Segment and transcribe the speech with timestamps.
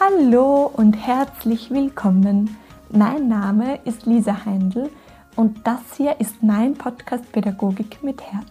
[0.00, 2.56] Hallo und herzlich willkommen.
[2.90, 4.90] Mein Name ist Lisa Heindl
[5.36, 8.46] und das hier ist mein Podcast Pädagogik mit Herz.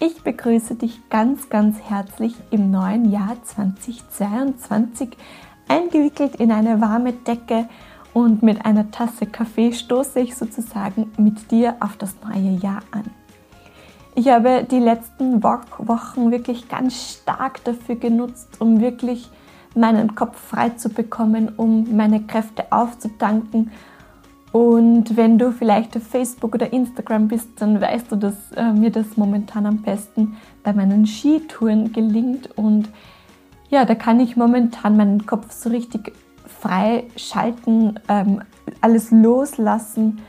[0.00, 5.10] Ich begrüße dich ganz, ganz herzlich im neuen Jahr 2022,
[5.68, 7.68] eingewickelt in eine warme Decke
[8.12, 13.04] und mit einer Tasse Kaffee stoße ich sozusagen mit dir auf das neue Jahr an.
[14.16, 19.30] Ich habe die letzten Wochen wirklich ganz stark dafür genutzt, um wirklich
[19.74, 23.70] meinen Kopf frei zu bekommen, um meine Kräfte aufzutanken.
[24.52, 28.90] Und wenn du vielleicht auf Facebook oder Instagram bist, dann weißt du, dass äh, mir
[28.90, 32.56] das momentan am besten bei meinen Skitouren gelingt.
[32.56, 32.88] Und
[33.68, 36.12] ja, da kann ich momentan meinen Kopf so richtig
[36.46, 38.42] frei schalten, ähm,
[38.80, 40.20] alles loslassen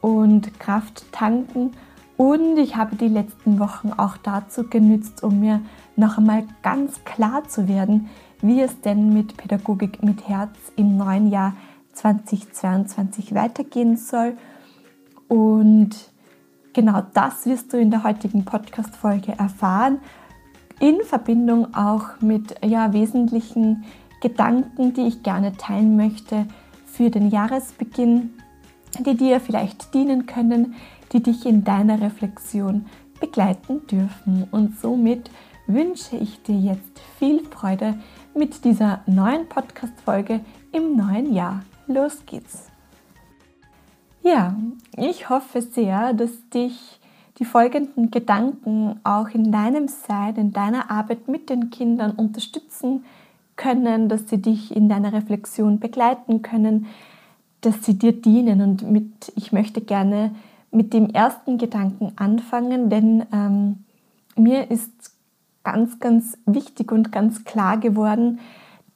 [0.00, 1.70] und Kraft tanken.
[2.16, 5.60] Und ich habe die letzten Wochen auch dazu genützt, um mir
[5.96, 8.08] noch einmal ganz klar zu werden,
[8.42, 11.54] wie es denn mit Pädagogik mit Herz im neuen Jahr
[11.92, 14.36] 2022 weitergehen soll.
[15.28, 15.90] Und
[16.72, 19.98] genau das wirst du in der heutigen Podcast-Folge erfahren,
[20.80, 23.84] in Verbindung auch mit ja, wesentlichen
[24.20, 26.46] Gedanken, die ich gerne teilen möchte
[26.86, 28.30] für den Jahresbeginn,
[28.98, 30.74] die dir vielleicht dienen können,
[31.12, 32.86] die dich in deiner Reflexion
[33.20, 34.46] begleiten dürfen.
[34.50, 35.30] Und somit
[35.66, 37.98] wünsche ich dir jetzt viel Freude
[38.34, 40.40] mit dieser neuen Podcast-Folge
[40.72, 41.62] im neuen Jahr.
[41.86, 42.68] Los geht's!
[44.22, 44.56] Ja,
[44.96, 47.00] ich hoffe sehr, dass dich
[47.38, 53.04] die folgenden Gedanken auch in deinem Sein, in deiner Arbeit mit den Kindern unterstützen
[53.56, 56.86] können, dass sie dich in deiner Reflexion begleiten können,
[57.62, 58.60] dass sie dir dienen.
[58.60, 60.34] Und mit, ich möchte gerne
[60.70, 63.84] mit dem ersten Gedanken anfangen, denn ähm,
[64.36, 65.09] mir ist
[65.64, 68.40] ganz, ganz wichtig und ganz klar geworden,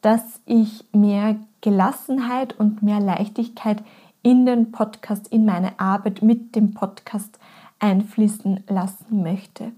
[0.01, 3.83] dass ich mehr Gelassenheit und mehr Leichtigkeit
[4.23, 7.39] in den Podcast, in meine Arbeit mit dem Podcast
[7.79, 9.73] einfließen lassen möchte.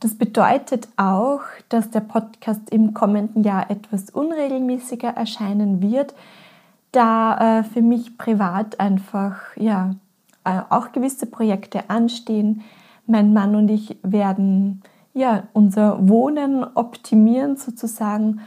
[0.00, 6.14] Das bedeutet auch, dass der Podcast im kommenden Jahr etwas unregelmäßiger erscheinen wird,
[6.90, 9.94] da äh, für mich privat einfach ja
[10.44, 12.62] äh, auch gewisse Projekte anstehen.
[13.06, 14.82] Mein Mann und ich werden
[15.14, 18.40] ja, unser Wohnen optimieren sozusagen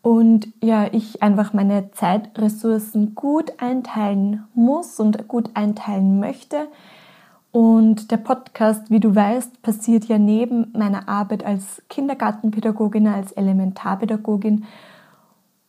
[0.00, 6.68] und ja, ich einfach meine Zeitressourcen gut einteilen muss und gut einteilen möchte.
[7.50, 14.64] Und der Podcast, wie du weißt, passiert ja neben meiner Arbeit als Kindergartenpädagogin, als Elementarpädagogin.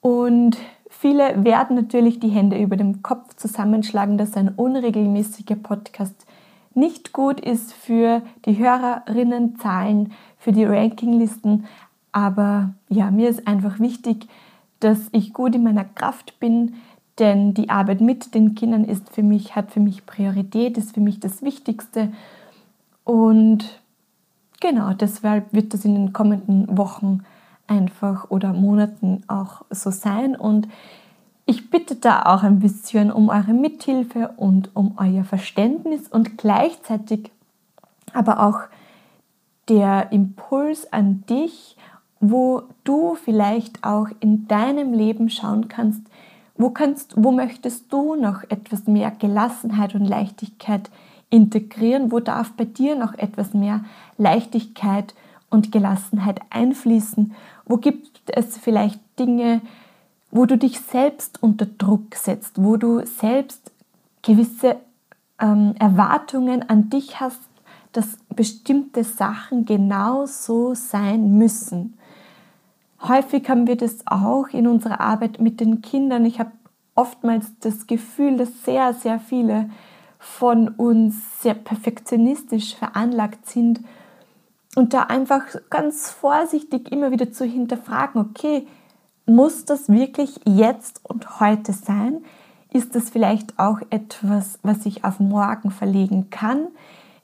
[0.02, 0.58] Und
[0.90, 6.26] viele werden natürlich die Hände über dem Kopf zusammenschlagen, dass ein unregelmäßiger Podcast
[6.74, 11.66] nicht gut ist für die Hörerinnenzahlen, für die Rankinglisten.
[12.12, 14.28] Aber ja, mir ist einfach wichtig,
[14.80, 16.76] dass ich gut in meiner Kraft bin,
[17.20, 21.02] denn die Arbeit mit den Kindern ist für mich, hat für mich Priorität, ist für
[21.02, 22.12] mich das Wichtigste.
[23.04, 23.82] Und
[24.62, 27.24] genau deshalb wird das in den kommenden Wochen
[27.68, 30.36] einfach oder Monaten auch so sein.
[30.36, 30.70] Und
[31.46, 37.32] ich bitte da auch ein bisschen um eure Mithilfe und um euer Verständnis und gleichzeitig
[38.14, 38.62] aber auch
[39.70, 41.78] der Impuls an dich,
[42.20, 46.02] wo du vielleicht auch in deinem Leben schauen kannst,
[46.58, 50.90] wo, kannst, wo möchtest du noch etwas mehr Gelassenheit und Leichtigkeit
[51.30, 53.86] integrieren, wo darf bei dir noch etwas mehr
[54.18, 55.14] Leichtigkeit
[55.50, 57.34] und Gelassenheit einfließen,
[57.66, 59.62] wo gibt es vielleicht Dinge,
[60.32, 63.72] wo du dich selbst unter Druck setzt, wo du selbst
[64.22, 64.76] gewisse
[65.40, 67.49] ähm, Erwartungen an dich hast,
[67.92, 71.98] dass bestimmte Sachen genau so sein müssen.
[73.02, 76.26] Häufig haben wir das auch in unserer Arbeit mit den Kindern.
[76.26, 76.52] Ich habe
[76.96, 79.70] oftmals das Gefühl, dass sehr, sehr viele
[80.20, 83.80] von uns sehr perfektionistisch veranlagt sind
[84.76, 88.68] und da einfach ganz vorsichtig immer wieder zu hinterfragen, okay,
[89.26, 92.24] muss das wirklich jetzt und heute sein?
[92.72, 96.68] Ist das vielleicht auch etwas, was ich auf morgen verlegen kann?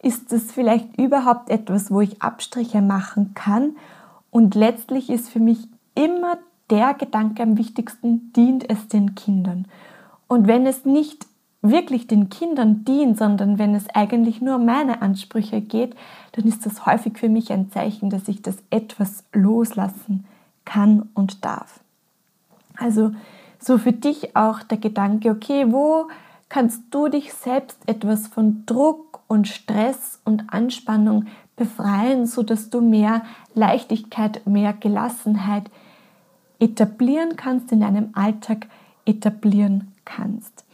[0.06, 3.76] Ist das vielleicht überhaupt etwas, wo ich Abstriche machen kann?
[4.30, 6.38] Und letztlich ist für mich immer
[6.70, 9.68] der Gedanke am wichtigsten, dient es den Kindern.
[10.28, 11.26] Und wenn es nicht
[11.64, 15.96] wirklich den Kindern dient, sondern wenn es eigentlich nur um meine Ansprüche geht,
[16.34, 20.28] dann ist das häufig für mich ein Zeichen, dass ich das etwas loslassen
[20.66, 21.80] kann und darf.
[22.78, 23.12] Also
[23.58, 26.10] so für dich auch der Gedanke, okay, wo
[26.48, 31.26] kannst du dich selbst etwas von Druck und Stress und Anspannung
[31.56, 33.24] befreien, so dass du mehr
[33.54, 35.70] Leichtigkeit, mehr Gelassenheit
[36.60, 38.68] etablieren kannst, in deinem Alltag
[39.06, 40.66] etablieren kannst.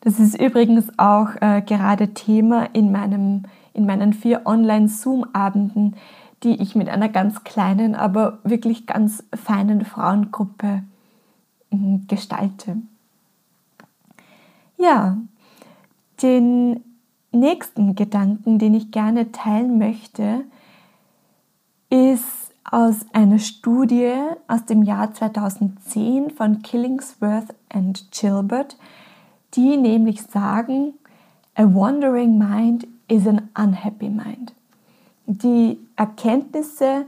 [0.00, 5.96] Das ist übrigens auch äh, gerade Thema in, meinem, in meinen vier Online-Zoom-Abenden,
[6.42, 10.84] die ich mit einer ganz kleinen, aber wirklich ganz feinen Frauengruppe
[11.70, 12.76] äh, gestalte.
[14.78, 15.18] Ja,
[16.22, 16.82] den
[17.32, 20.44] nächsten Gedanken, den ich gerne teilen möchte,
[21.90, 24.12] ist aus einer Studie
[24.46, 28.76] aus dem Jahr 2010 von Killingsworth and Gilbert,
[29.54, 30.94] die nämlich sagen,
[31.54, 34.54] a wandering mind is an unhappy mind.
[35.26, 37.06] Die Erkenntnisse,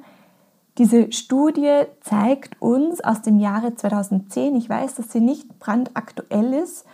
[0.78, 6.84] diese Studie zeigt uns aus dem Jahre 2010, ich weiß, dass sie nicht brandaktuell ist,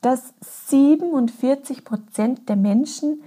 [0.00, 0.34] dass
[0.68, 3.22] 47 Prozent der Menschen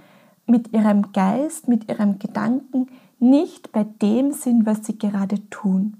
[0.46, 2.88] mit ihrem Geist, mit ihrem Gedanken
[3.18, 5.98] nicht bei dem sind, was sie gerade tun.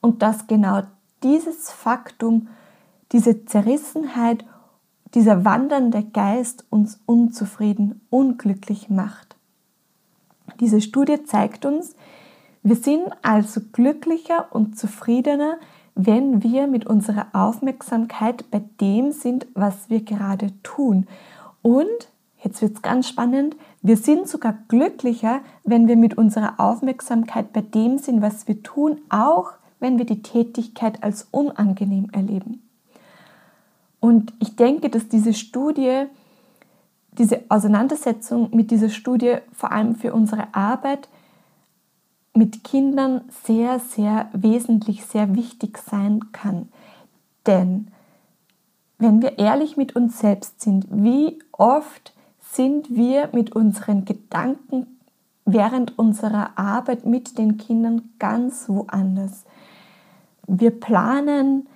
[0.00, 0.82] Und dass genau
[1.22, 2.48] dieses Faktum,
[3.12, 4.44] diese Zerrissenheit,
[5.14, 9.36] dieser wandernde Geist uns unzufrieden, unglücklich macht.
[10.60, 11.94] Diese Studie zeigt uns,
[12.62, 15.58] wir sind also glücklicher und zufriedener,
[16.00, 21.08] wenn wir mit unserer Aufmerksamkeit bei dem sind, was wir gerade tun.
[21.60, 21.88] Und,
[22.44, 27.62] jetzt wird es ganz spannend, wir sind sogar glücklicher, wenn wir mit unserer Aufmerksamkeit bei
[27.62, 32.62] dem sind, was wir tun, auch wenn wir die Tätigkeit als unangenehm erleben.
[33.98, 36.04] Und ich denke, dass diese Studie,
[37.10, 41.08] diese Auseinandersetzung mit dieser Studie vor allem für unsere Arbeit
[42.38, 46.68] mit Kindern sehr, sehr wesentlich, sehr wichtig sein kann.
[47.46, 47.88] Denn
[48.98, 52.14] wenn wir ehrlich mit uns selbst sind, wie oft
[52.52, 54.86] sind wir mit unseren Gedanken
[55.44, 59.44] während unserer Arbeit mit den Kindern ganz woanders.
[60.46, 61.66] Wir planen,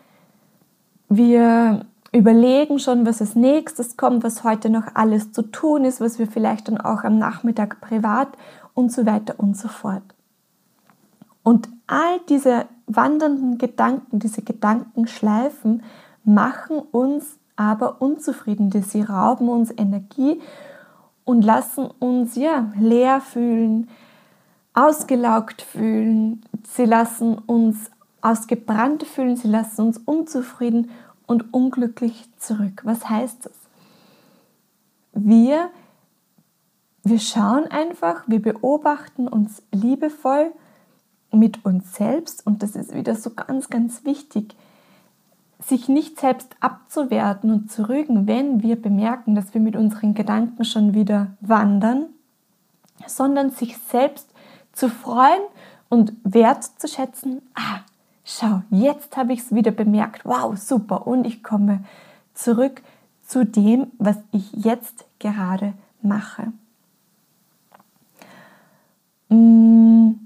[1.08, 6.19] wir überlegen schon, was als nächstes kommt, was heute noch alles zu tun ist, was
[6.19, 8.29] wir vielleicht dann auch am Nachmittag privat
[8.75, 10.03] und so weiter und so fort.
[11.43, 15.83] Und all diese wandernden Gedanken, diese Gedankenschleifen
[16.25, 18.71] machen uns aber unzufrieden.
[18.83, 20.41] Sie rauben uns Energie
[21.25, 23.89] und lassen uns ja leer fühlen,
[24.75, 26.43] ausgelaugt fühlen.
[26.65, 27.91] Sie lassen uns
[28.21, 30.91] ausgebrannt fühlen, sie lassen uns unzufrieden
[31.27, 32.83] und unglücklich zurück.
[32.85, 33.53] Was heißt das?
[35.12, 35.71] Wir,
[37.03, 40.53] wir schauen einfach, wir beobachten uns liebevoll
[41.32, 44.55] mit uns selbst und das ist wieder so ganz, ganz wichtig,
[45.61, 50.64] sich nicht selbst abzuwerten und zu rügen, wenn wir bemerken, dass wir mit unseren Gedanken
[50.64, 52.06] schon wieder wandern,
[53.06, 54.29] sondern sich selbst
[54.73, 55.43] zu freuen
[55.88, 57.81] und wertzuschätzen, ah,
[58.25, 61.84] schau, jetzt habe ich es wieder bemerkt, wow, super, und ich komme
[62.34, 62.82] zurück
[63.26, 66.52] zu dem, was ich jetzt gerade mache.
[69.29, 70.22] Mm.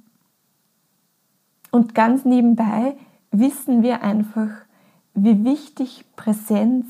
[1.76, 2.96] Und ganz nebenbei
[3.32, 4.48] wissen wir einfach,
[5.12, 6.86] wie wichtig Präsenz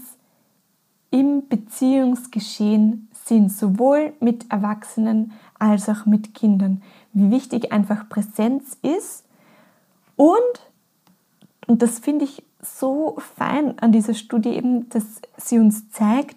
[1.10, 6.84] im Beziehungsgeschehen sind, sowohl mit Erwachsenen als auch mit Kindern.
[7.12, 9.24] Wie wichtig einfach Präsenz ist
[10.14, 10.36] und,
[11.66, 16.36] und das finde ich so fein an dieser Studie eben, dass sie uns zeigt,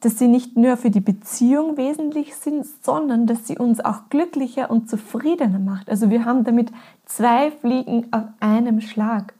[0.00, 4.70] dass sie nicht nur für die Beziehung wesentlich sind, sondern dass sie uns auch glücklicher
[4.70, 5.90] und zufriedener macht.
[5.90, 6.70] Also wir haben damit
[7.04, 9.34] zwei Fliegen auf einem Schlag.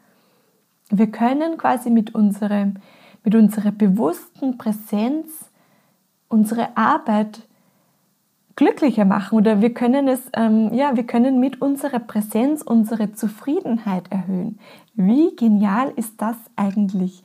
[0.90, 2.74] Wir können quasi mit, unserem,
[3.22, 5.28] mit unserer bewussten Präsenz
[6.28, 7.42] unsere Arbeit
[8.56, 14.10] glücklicher machen oder wir können es, ähm, ja, wir können mit unserer Präsenz unsere Zufriedenheit
[14.10, 14.58] erhöhen.
[14.94, 17.22] Wie genial ist das eigentlich?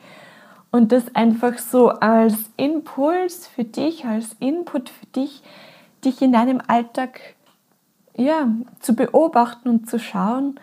[0.73, 5.43] Und das einfach so als Impuls für dich, als Input für dich,
[6.03, 7.21] dich in deinem Alltag
[8.17, 8.47] ja,
[8.79, 10.59] zu beobachten und zu schauen,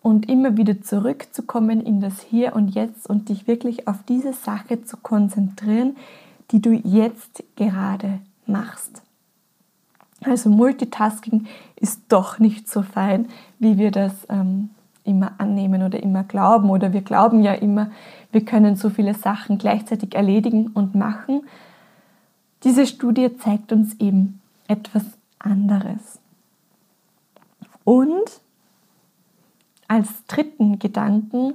[0.00, 4.82] und immer wieder zurückzukommen in das Hier und Jetzt und dich wirklich auf diese Sache
[4.84, 5.96] zu konzentrieren,
[6.50, 9.02] die du jetzt gerade machst.
[10.24, 13.28] Also Multitasking ist doch nicht so fein,
[13.58, 14.70] wie wir das ähm,
[15.04, 16.70] immer annehmen oder immer glauben.
[16.70, 17.90] Oder wir glauben ja immer,
[18.30, 21.46] wir können so viele Sachen gleichzeitig erledigen und machen.
[22.64, 25.04] Diese Studie zeigt uns eben etwas
[25.38, 26.20] anderes.
[27.84, 28.40] Und
[29.86, 31.54] als dritten Gedanken,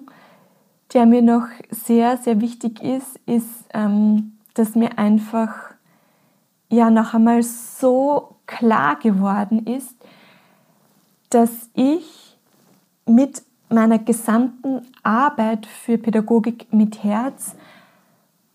[0.93, 5.53] der mir noch sehr, sehr wichtig ist, ist, ähm, dass mir einfach
[6.69, 9.95] ja noch einmal so klar geworden ist,
[11.29, 12.37] dass ich
[13.05, 17.55] mit meiner gesamten Arbeit für Pädagogik mit Herz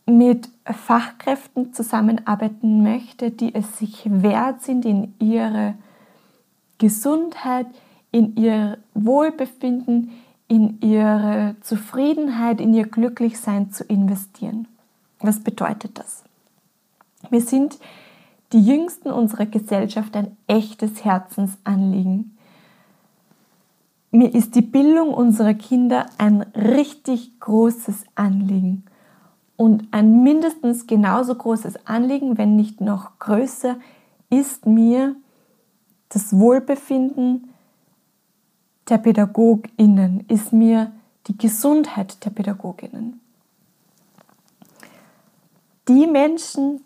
[0.09, 5.75] mit Fachkräften zusammenarbeiten möchte, die es sich wert sind, in ihre
[6.79, 7.67] Gesundheit,
[8.11, 10.11] in ihr Wohlbefinden,
[10.49, 14.67] in ihre Zufriedenheit, in ihr Glücklichsein zu investieren.
[15.21, 16.25] Was bedeutet das?
[17.29, 17.79] Wir sind
[18.53, 22.38] die Jüngsten unserer Gesellschaft ein echtes Herzensanliegen.
[24.11, 28.85] Mir ist die Bildung unserer Kinder ein richtig großes Anliegen
[29.57, 33.77] und ein mindestens genauso großes Anliegen, wenn nicht noch größer,
[34.31, 35.17] ist mir
[36.09, 37.53] das Wohlbefinden
[38.89, 40.93] der Pädagoginnen, ist mir
[41.27, 43.21] die Gesundheit der Pädagoginnen.
[45.89, 46.81] Die Menschen,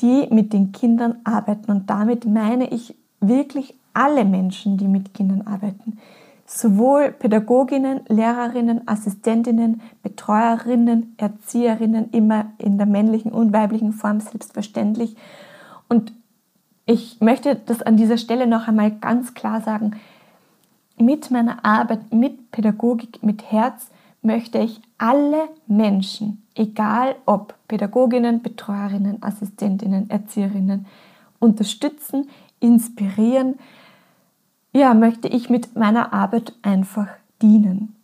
[0.00, 5.42] die mit den Kindern arbeiten, und damit meine ich wirklich alle Menschen, die mit Kindern
[5.42, 5.98] arbeiten,
[6.48, 15.14] sowohl Pädagoginnen, Lehrerinnen, Assistentinnen, Betreuerinnen, Erzieherinnen, immer in der männlichen und weiblichen Form selbstverständlich.
[15.88, 16.12] Und
[16.86, 19.96] ich möchte das an dieser Stelle noch einmal ganz klar sagen.
[20.96, 23.90] Mit meiner Arbeit mit Pädagogik, mit Herz
[24.22, 30.86] möchte ich alle Menschen, egal ob Pädagoginnen, Betreuerinnen, Assistentinnen, Erzieherinnen,
[31.40, 33.56] unterstützen, inspirieren,
[34.78, 37.08] ja, möchte ich mit meiner Arbeit einfach
[37.42, 37.96] dienen.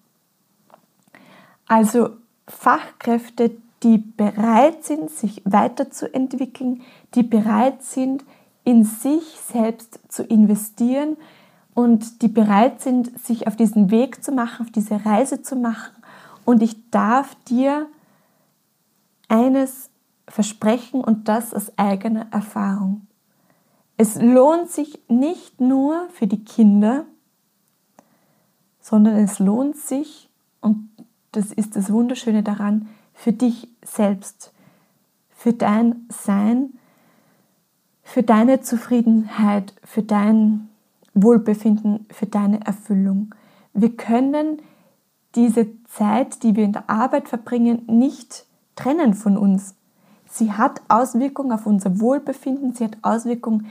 [1.66, 2.10] Also
[2.46, 3.52] Fachkräfte,
[3.82, 6.82] die bereit sind, sich weiterzuentwickeln,
[7.14, 8.24] die bereit sind,
[8.64, 11.16] in sich selbst zu investieren
[11.74, 15.94] und die bereit sind, sich auf diesen Weg zu machen, auf diese Reise zu machen.
[16.44, 17.86] Und ich darf dir
[19.28, 19.90] eines
[20.28, 23.06] versprechen und das aus eigener Erfahrung.
[23.96, 27.04] Es lohnt sich nicht nur für die Kinder,
[28.80, 30.28] sondern es lohnt sich,
[30.60, 30.90] und
[31.32, 34.52] das ist das Wunderschöne daran, für dich selbst,
[35.30, 36.74] für dein Sein,
[38.02, 40.68] für deine Zufriedenheit, für dein
[41.14, 43.34] Wohlbefinden, für deine Erfüllung.
[43.72, 44.60] Wir können
[45.34, 48.46] diese Zeit, die wir in der Arbeit verbringen, nicht
[48.76, 49.74] trennen von uns.
[50.28, 53.70] Sie hat Auswirkungen auf unser Wohlbefinden, sie hat Auswirkungen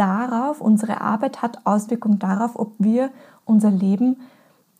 [0.00, 3.10] darauf, unsere Arbeit hat Auswirkungen darauf, ob wir
[3.44, 4.16] unser Leben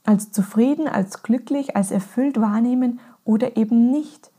[0.04, 4.30] als zufrieden, als glücklich, als erfüllt wahrnehmen oder eben nicht.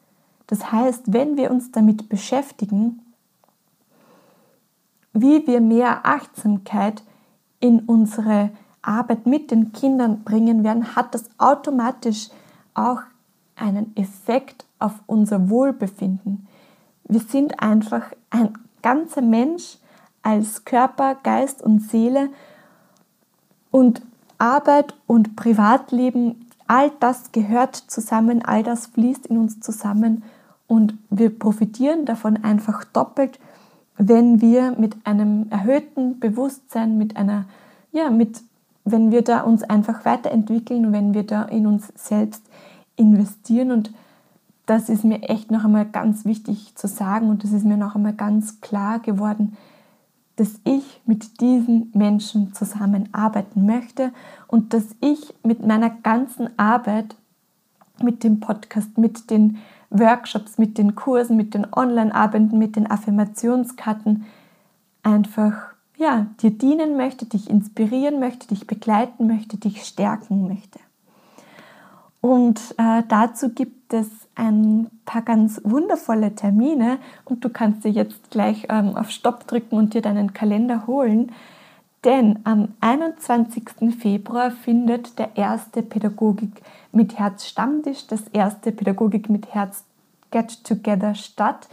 [0.47, 2.99] Das heißt, wenn wir uns damit beschäftigen,
[5.13, 7.03] wie wir mehr Achtsamkeit
[7.59, 8.49] in unsere
[8.81, 12.29] Arbeit mit den Kindern bringen werden, hat das automatisch
[12.73, 13.01] auch
[13.55, 16.47] einen Effekt auf unser Wohlbefinden.
[17.03, 19.77] Wir sind einfach ein ganzer Mensch
[20.23, 22.29] als Körper, Geist und Seele
[23.71, 24.01] und
[24.37, 30.23] Arbeit und Privatleben, all das gehört zusammen, all das fließt in uns zusammen
[30.67, 33.39] und wir profitieren davon einfach doppelt,
[33.97, 37.45] wenn wir mit einem erhöhten Bewusstsein, mit einer,
[37.91, 38.41] ja, mit,
[38.85, 42.43] wenn wir da uns einfach weiterentwickeln, wenn wir da in uns selbst
[42.95, 43.91] investieren und
[44.65, 47.95] das ist mir echt noch einmal ganz wichtig zu sagen und das ist mir noch
[47.95, 49.57] einmal ganz klar geworden,
[50.41, 54.11] dass ich mit diesen Menschen zusammenarbeiten möchte
[54.47, 57.15] und dass ich mit meiner ganzen Arbeit,
[58.01, 59.59] mit dem Podcast, mit den
[59.91, 64.25] Workshops, mit den Kursen, mit den Online-Abenden, mit den Affirmationskarten
[65.03, 70.79] einfach ja, dir dienen möchte, dich inspirieren möchte, dich begleiten möchte, dich stärken möchte.
[72.21, 78.29] Und äh, dazu gibt es ein paar ganz wundervolle Termine und du kannst dir jetzt
[78.29, 81.31] gleich ähm, auf Stopp drücken und dir deinen Kalender holen.
[82.03, 83.95] Denn am 21.
[83.99, 86.61] Februar findet der erste Pädagogik
[86.91, 89.83] mit Herz Stammtisch, das erste Pädagogik mit Herz
[90.31, 91.67] Get Together statt.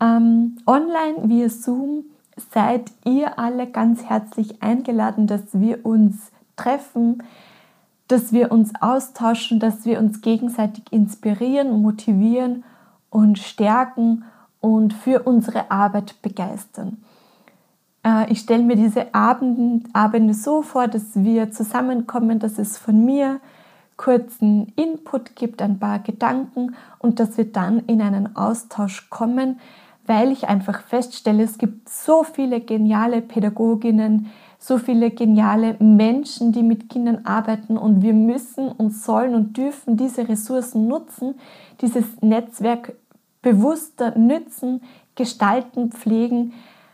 [0.00, 2.04] Ähm, online via Zoom
[2.52, 7.22] seid ihr alle ganz herzlich eingeladen, dass wir uns treffen,
[8.08, 12.64] dass wir uns austauschen, dass wir uns gegenseitig inspirieren, motivieren
[13.10, 14.24] und stärken
[14.60, 16.98] und für unsere Arbeit begeistern.
[18.04, 23.40] Äh, ich stelle mir diese Abende so vor, dass wir zusammenkommen, dass es von mir
[23.96, 29.60] kurzen Input gibt, ein paar Gedanken und dass wir dann in einen Austausch kommen,
[30.06, 36.62] weil ich einfach feststelle, es gibt so viele geniale Pädagoginnen, so viele geniale Menschen, die
[36.62, 41.34] mit Kindern arbeiten und wir müssen und sollen und dürfen diese Ressourcen nutzen,
[41.80, 42.94] dieses Netzwerk
[43.40, 44.82] bewusster nützen,
[45.14, 46.52] gestalten, pflegen,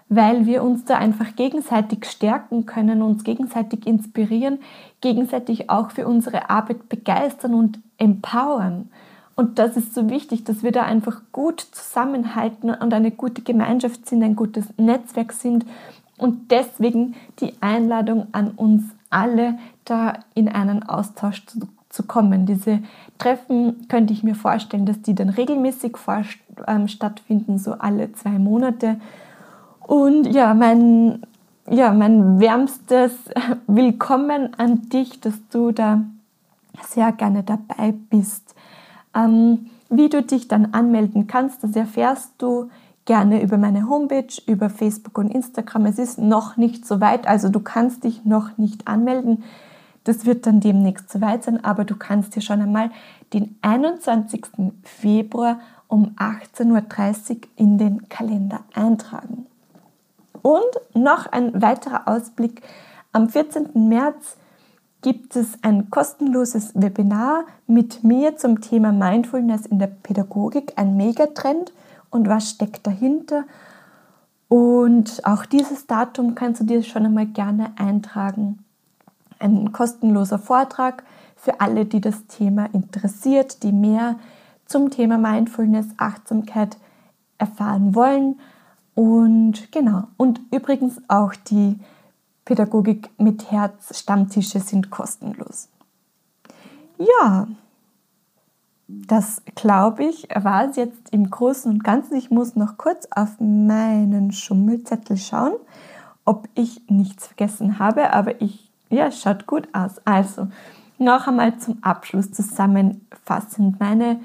[0.09, 4.59] weil wir uns da einfach gegenseitig stärken können, uns gegenseitig inspirieren,
[5.00, 8.90] gegenseitig auch für unsere Arbeit begeistern und empowern.
[9.37, 14.06] Und das ist so wichtig, dass wir da einfach gut zusammenhalten und eine gute Gemeinschaft
[14.06, 15.64] sind, ein gutes Netzwerk sind.
[16.16, 22.47] Und deswegen die Einladung an uns alle, da in einen Austausch zu, zu kommen.
[22.47, 22.80] Diese
[23.18, 26.23] Treffen könnte ich mir vorstellen, dass die dann regelmäßig vor,
[26.66, 29.00] ähm, stattfinden, so alle zwei Monate.
[29.80, 31.23] Und ja, mein,
[31.68, 33.12] ja, mein wärmstes
[33.66, 36.02] Willkommen an dich, dass du da
[36.83, 38.54] sehr gerne dabei bist.
[39.14, 42.71] Ähm, wie du dich dann anmelden kannst, das erfährst du
[43.04, 45.87] gerne über meine Homepage, über Facebook und Instagram.
[45.87, 49.44] Es ist noch nicht so weit, also du kannst dich noch nicht anmelden.
[50.04, 52.90] Das wird dann demnächst so weit sein, aber du kannst dir schon einmal
[53.32, 54.44] den 21.
[54.82, 55.58] Februar
[55.88, 59.46] um 18.30 Uhr in den Kalender eintragen.
[60.42, 60.61] Und
[60.94, 62.62] noch ein weiterer Ausblick.
[63.12, 63.88] Am 14.
[63.88, 64.37] März
[65.00, 71.73] gibt es ein kostenloses Webinar mit mir zum Thema Mindfulness in der Pädagogik, ein Megatrend
[72.14, 73.44] und was steckt dahinter.
[74.49, 78.64] Und auch dieses Datum kannst du dir schon einmal gerne eintragen.
[79.40, 81.02] Ein kostenloser Vortrag
[81.37, 84.16] für alle, die das Thema interessiert, die mehr
[84.64, 86.78] zum Thema Mindfulness, Achtsamkeit
[87.37, 88.40] erfahren wollen.
[88.94, 91.80] Und genau, und übrigens auch die
[92.44, 95.68] Pädagogik mit Herz Stammtische sind kostenlos.
[96.99, 97.49] Ja,
[99.06, 102.16] das glaube ich war es jetzt im Großen und Ganzen.
[102.16, 105.54] Ich muss noch kurz auf meinen Schummelzettel schauen,
[106.24, 110.00] ob ich nichts vergessen habe, aber ich, ja, schaut gut aus.
[110.04, 110.48] Also,
[110.98, 114.20] noch einmal zum Abschluss zusammenfassend meine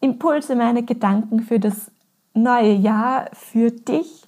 [0.00, 1.90] Impulse, meine Gedanken für das
[2.34, 4.26] neue Jahr für dich.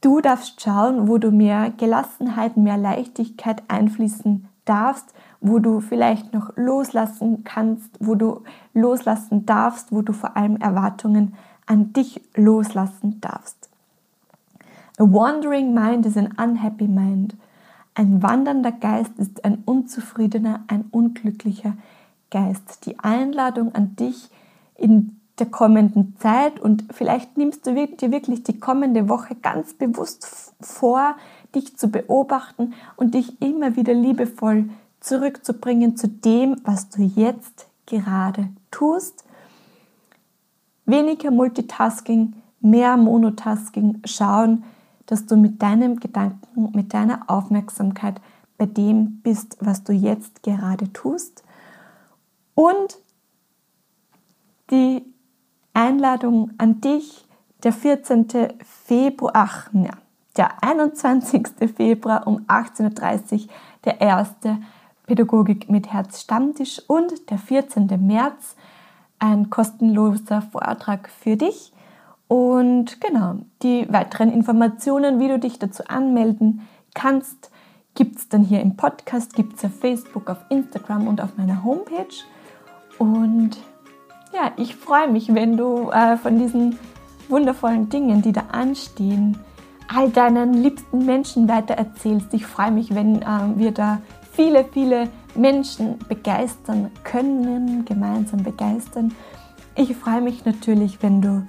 [0.00, 6.56] Du darfst schauen, wo du mehr Gelassenheit, mehr Leichtigkeit einfließen darfst, wo du vielleicht noch
[6.56, 8.42] loslassen kannst, wo du
[8.74, 11.34] loslassen darfst, wo du vor allem Erwartungen
[11.66, 13.68] an dich loslassen darfst.
[14.98, 17.36] A wandering mind is an unhappy mind.
[17.94, 21.74] Ein wandernder Geist ist ein unzufriedener, ein unglücklicher
[22.30, 22.86] Geist.
[22.86, 24.30] Die Einladung an dich
[24.76, 30.52] in der kommenden Zeit und vielleicht nimmst du dir wirklich die kommende Woche ganz bewusst
[30.60, 31.16] vor,
[31.54, 34.68] dich zu beobachten und dich immer wieder liebevoll
[35.00, 39.24] zurückzubringen zu dem, was du jetzt gerade tust.
[40.84, 44.64] Weniger Multitasking, mehr Monotasking, schauen,
[45.06, 48.20] dass du mit deinem Gedanken, mit deiner Aufmerksamkeit
[48.58, 51.42] bei dem bist, was du jetzt gerade tust.
[52.54, 52.98] Und
[54.70, 55.02] die
[55.72, 57.24] Einladung an dich,
[57.62, 58.28] der 14.
[58.84, 59.92] Februar, ach, ja,
[60.36, 61.48] der 21.
[61.74, 63.48] Februar um 18.30 Uhr,
[63.84, 64.58] der erste
[65.08, 67.88] Pädagogik mit Herz Stammtisch und der 14.
[68.06, 68.56] März
[69.18, 71.72] ein kostenloser Vortrag für dich.
[72.28, 77.50] Und genau, die weiteren Informationen, wie du dich dazu anmelden kannst,
[77.94, 81.64] gibt es dann hier im Podcast, gibt es auf Facebook, auf Instagram und auf meiner
[81.64, 82.14] Homepage.
[82.98, 83.56] Und
[84.34, 86.78] ja, ich freue mich, wenn du äh, von diesen
[87.30, 89.38] wundervollen Dingen, die da anstehen,
[89.88, 92.34] all deinen liebsten Menschen weiter erzählst.
[92.34, 94.02] Ich freue mich, wenn äh, wir da
[94.38, 99.12] viele, viele Menschen begeistern können, gemeinsam begeistern.
[99.74, 101.44] Ich freue mich natürlich, wenn du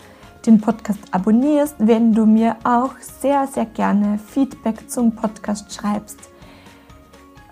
[0.46, 6.30] den Podcast abonnierst, wenn du mir auch sehr, sehr gerne Feedback zum Podcast schreibst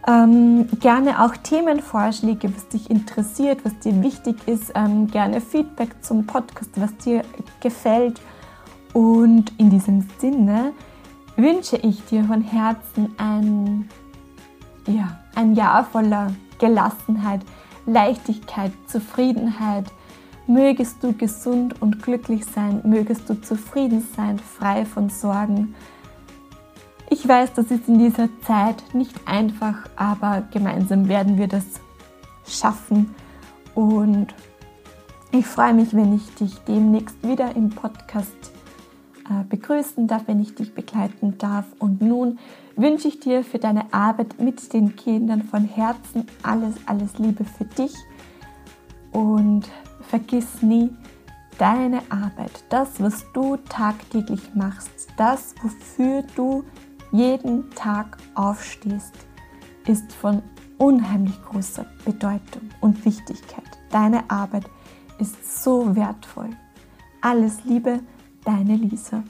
[0.08, 4.72] ähm, gerne auch Themenvorschläge, was dich interessiert, was dir wichtig ist.
[4.74, 7.24] Ähm, gerne Feedback zum Podcast, was dir
[7.62, 8.22] gefällt.
[8.94, 10.72] Und in diesem Sinne
[11.36, 13.90] wünsche ich dir von Herzen ein,
[14.88, 17.42] ja, ein Jahr voller Gelassenheit,
[17.86, 19.86] Leichtigkeit, Zufriedenheit.
[20.48, 25.76] Mögest du gesund und glücklich sein, mögest du zufrieden sein, frei von Sorgen
[27.10, 31.64] ich weiß, das ist in dieser Zeit nicht einfach, aber gemeinsam werden wir das
[32.46, 33.16] schaffen.
[33.76, 34.28] Und
[35.32, 38.52] ich freue mich, wenn ich dich demnächst wieder im Podcast
[39.50, 41.66] begrüßen darf, wenn ich dich begleiten darf.
[41.80, 42.40] Und nun
[42.76, 47.66] wünsche ich dir für deine Arbeit mit den Kindern von Herzen alles, alles Liebe für
[47.66, 47.94] dich.
[49.12, 49.70] Und
[50.02, 50.90] vergiss nie,
[51.58, 56.64] deine Arbeit, das, was du tagtäglich machst, das, wofür du
[57.12, 59.14] jeden Tag aufstehst,
[59.88, 60.42] ist von
[60.78, 63.64] unheimlich großer Bedeutung und Wichtigkeit.
[63.90, 64.66] Deine Arbeit
[65.20, 66.50] ist so wertvoll.
[67.22, 68.02] Alles Liebe,
[68.48, 69.24] deine Lisa.